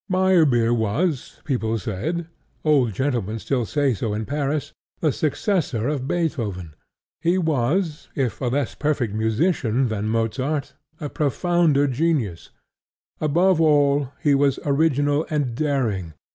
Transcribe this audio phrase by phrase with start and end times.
[0.09, 2.25] Meyerbeer was, people said
[2.65, 6.73] (old gentlemen still say so in Paris), the successor of Beethoven:
[7.21, 12.49] he was, if a less perfect musician than Mozart, a profounder genius.
[13.19, 16.13] Above all, he was original and daring.